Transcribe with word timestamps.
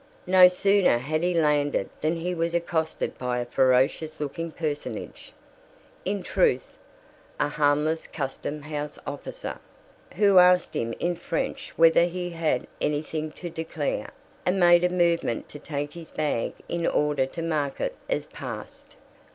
No 0.25 0.47
sooner 0.47 0.97
had 0.97 1.21
he 1.21 1.35
landed 1.35 1.87
than 1.99 2.15
he 2.15 2.33
was 2.33 2.55
accosted 2.55 3.15
by 3.19 3.37
a 3.37 3.45
ferocious 3.45 4.19
looking 4.19 4.51
personage 4.51 5.31
(in 6.05 6.23
truth, 6.23 6.75
a 7.39 7.47
harmless 7.49 8.07
custom 8.07 8.63
house 8.63 8.97
officer), 9.05 9.59
who 10.15 10.39
asked 10.39 10.73
him 10.75 10.95
in 10.99 11.15
French 11.15 11.71
whether 11.75 12.05
he 12.05 12.31
had 12.31 12.65
anything 12.81 13.31
to 13.33 13.51
declare, 13.51 14.09
and 14.43 14.59
made 14.59 14.83
a 14.83 14.89
movement 14.89 15.47
to 15.49 15.59
take 15.59 15.93
his 15.93 16.09
bag 16.09 16.53
in 16.67 16.87
order 16.87 17.27
to 17.27 17.43
mark 17.43 17.79
it 17.79 17.95
as 18.09 18.25
"passed." 18.25 18.95